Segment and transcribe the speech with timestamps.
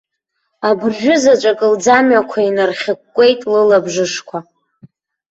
[0.67, 4.37] Абыржәы заҵәык лӡамҩақәа инархьыкәкәеит лылабжышқәа.